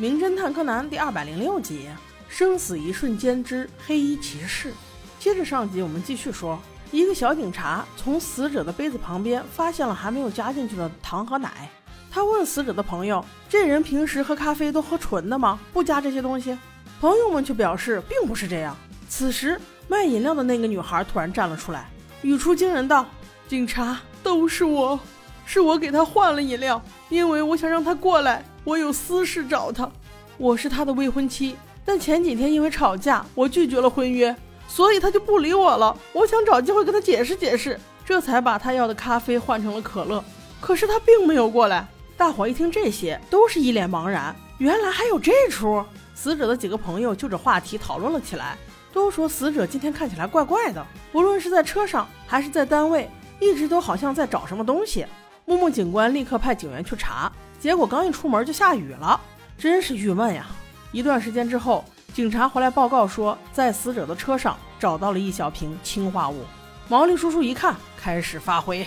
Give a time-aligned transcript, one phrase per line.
[0.00, 1.88] 名侦探柯南》第二百零六集：
[2.28, 4.72] 生死一瞬间之黑衣骑士。
[5.18, 6.56] 接着上集，我们继续说，
[6.92, 11.68] 一个小警察从死者的杯子旁边发现了还没有加进去的糖和奶。
[12.12, 15.58] 他问死者的朋友：“这人平时喝咖啡都喝纯的吗？
[15.72, 16.56] 不加这些东西？”
[17.00, 18.76] 朋友们却表示并不是这样。
[19.08, 21.90] 此时，卖饮料的那个女孩突然站了出来，
[22.22, 23.04] 语出惊人道
[23.48, 25.00] ：“警察，都是我，
[25.44, 29.90] 是我给他换了饮料，因为我想让他过来，我有私事找他。
[30.36, 34.36] 我是他的未婚妻，但前几天因为吵架，我拒绝了婚约，
[34.68, 35.96] 所以他就不理我了。
[36.12, 40.22] 我想找机会跟他解释解释，这才把他要的咖啡换成了可乐。
[40.60, 44.36] 可是他并没有过来。”大伙一听这些，都是一脸茫然。
[44.58, 45.82] 原来还有这出！
[46.14, 48.58] 死者的几个朋友就着话题讨论了起来，
[48.92, 53.08] 都说死者今天看起来怪怪的，不论是在车上还是在单位，
[53.40, 55.06] 一直都好像在找什么东西。
[55.46, 59.20] 木木警官立刻派警员去查，结果刚一出门就下雨了，
[59.56, 60.46] 真是郁闷呀！
[60.92, 61.84] 一段时间之后，
[62.14, 66.44] 警察回来报告说，在死者的车上找到了一小瓶氰化物。
[66.88, 68.86] 毛利叔叔一看，开始发挥，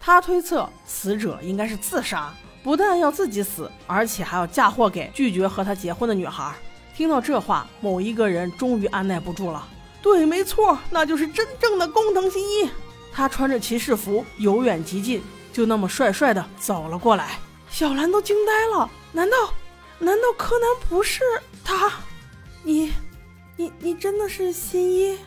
[0.00, 2.32] 他推测死者应该是自杀。
[2.64, 6.52] 不但要自己死，而且还要嫁祸给拒绝和他结婚的女孩。
[6.96, 9.64] 听到这话，某一个人终于按耐不住了。
[10.02, 12.68] 对，没错，那就是真正的工藤新一。
[13.12, 17.38] 他穿着骑士服，由远及近，就那么帅帅的走了过来。
[17.78, 19.36] 小兰都惊呆了，难道，
[19.98, 21.20] 难道柯南不是
[21.62, 21.92] 他？
[22.62, 22.90] 你，
[23.54, 25.18] 你，你真的是新一？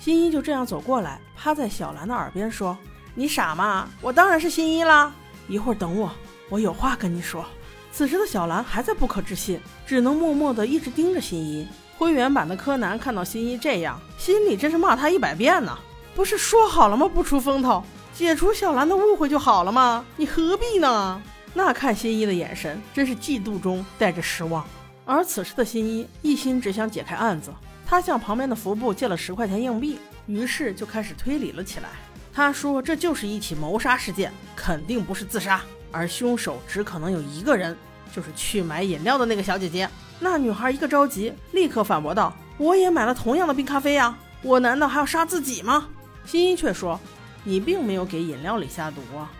[0.00, 2.76] 新一就这样走过来，趴在小兰的耳边说
[3.14, 3.88] ：“你傻吗？
[4.00, 5.12] 我当然是新一啦！
[5.46, 6.10] 一会儿等我。”
[6.50, 7.46] 我有话跟你说。
[7.92, 11.68] 此时的小兰还在不可置信，只能默默的一直盯着新一。
[11.96, 15.78] 灰原版的柯南看到新一这样，心里真是骂他一百遍呢。
[16.16, 17.06] 不是说好了吗？
[17.06, 20.04] 不出风头，解除小兰的误会就好了吗？
[20.16, 21.22] 你何必呢？
[21.54, 24.64] 那看新一的眼神，真是嫉妒中带着失望。
[25.04, 27.52] 而此时的新一一心只想解开案子，
[27.86, 31.88] 他向旁边的服部借了十块钱硬币，于是就开始推理了起来。
[32.32, 35.60] 他说这就是一起谋杀事件，肯定不是自杀。
[35.90, 37.76] 而凶手只可能有一个人，
[38.14, 39.86] 就是去买饮料的那个小姐姐。
[40.18, 45.88] 那女孩一个着急，立刻反驳道：“我也买了同样的冰咖啡呀，我难道还要杀自己吗？”
[46.24, 46.98] 新一却说
[47.44, 49.30] ：“你并没有给饮料里下毒啊，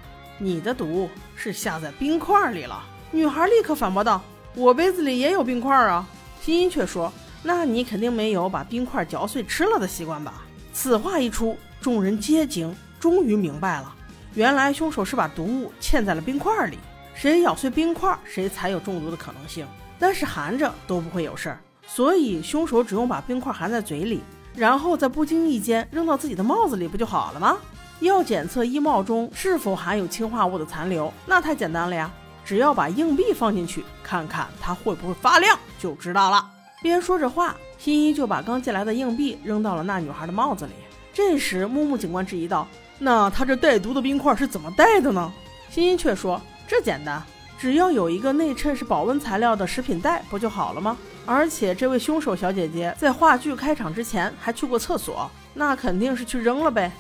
[0.43, 2.83] 你的毒是下在冰块里了。”
[3.13, 4.21] 女孩立刻反驳道
[4.57, 6.07] ：“我杯子里也有冰块啊。”
[6.43, 10.43] 新一却说：“那你肯定没有把冰块嚼碎吃了的习惯吧？”
[10.75, 13.95] 此话一出，众人皆惊，终于明白了。
[14.35, 16.79] 原来凶手是把毒物嵌在了冰块里，
[17.15, 19.67] 谁咬碎冰块，谁才有中毒的可能性。
[19.99, 24.23] 但是含着都不会有事儿，所以凶手只用把冰块含在嘴里，
[24.57, 27.59] 然后在不经意间扔到自己的帽子里，不就好了吗？
[28.03, 32.11] 要检测衣帽中是否含有氰化物的残留，那太简单了呀，
[32.45, 36.45] 只要把硬币放进去，看看它会不会发亮，就知道了。
[36.83, 40.73] 边说着话，新一就把刚进来的硬币扔到了那女孩的帽子里。
[41.13, 42.67] 这时，木木警官质疑道。
[42.99, 45.33] 那他这带毒的冰块是怎么带的呢？
[45.71, 47.23] 新一却说：“这简单，
[47.59, 50.97] 只要有一个内衬是保温材料的食品袋，不就好了吗？
[51.25, 56.91] 而且这位凶手小姐姐在话剧开场之前还去过厕所，那肯定是去扔了呗。”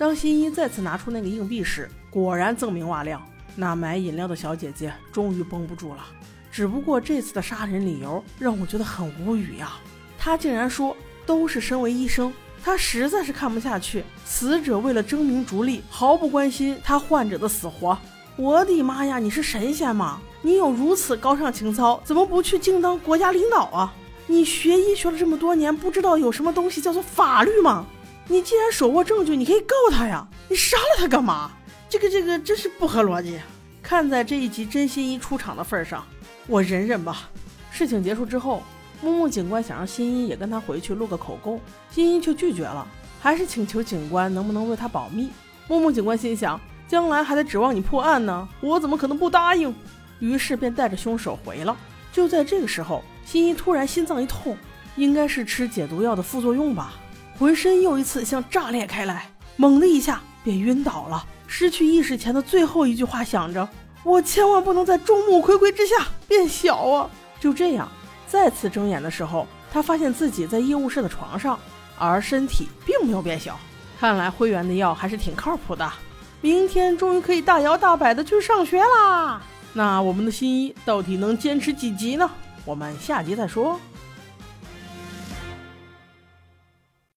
[0.00, 3.20] 当新一再次拿出那个硬币时，果然锃明瓦亮。
[3.54, 6.06] 那买饮料的小姐姐终于绷不住了。
[6.50, 9.72] 只不过这次的杀人理由让我觉得很无语呀，
[10.18, 10.96] 她竟然说
[11.26, 12.32] 都是身为医生。
[12.64, 17.98] 他实在是看不下去，死者为了争名逐利，毫不关心他患者的死活。
[18.36, 20.18] 我的妈呀，你是神仙吗？
[20.40, 23.92] 你有如此高尚情操，怎么不去竞当国家领导啊？
[24.26, 27.84] 你学医学了这么多年，不知道有什么东西叫做法律吗？
[28.30, 30.24] 你既然手握证据，你可以告他呀！
[30.48, 31.50] 你杀了他干嘛？
[31.88, 33.40] 这个这个真是不合逻辑。
[33.82, 36.06] 看在这一集真心一出场的份上，
[36.46, 37.28] 我忍忍吧。
[37.72, 38.62] 事情结束之后。
[39.02, 41.58] 木木警官想让新一也跟他回去录个口供，
[41.90, 42.86] 新一却拒绝了，
[43.18, 45.30] 还是请求警官能不能为他保密。
[45.66, 49.74] 木木警官心想，将来还得指望你破案呢，我怎么可能不答应？
[50.18, 51.74] 于是便带着凶手回了。
[52.12, 54.54] 就在这个时候，新一突然心脏一痛，
[54.96, 56.92] 应该是吃解毒药的副作用吧，
[57.40, 59.26] 浑身又一次像炸裂开来，
[59.56, 61.24] 猛的一下便晕倒了。
[61.46, 63.66] 失去意识前的最后一句话想着：
[64.04, 67.08] 我千万不能在众目睽睽之下变小啊！
[67.40, 67.88] 就这样。
[68.26, 71.58] 再次睁眼的时候，他发现自己在医务室的床上，
[71.98, 73.58] 而身体并没有变小。
[73.98, 75.90] 看来灰原的药还是挺靠谱的。
[76.42, 79.40] 明天终于可以大摇大摆的去上学啦！
[79.72, 82.30] 那我们的新一到底能坚持几集呢？
[82.66, 83.80] 我们下集再说。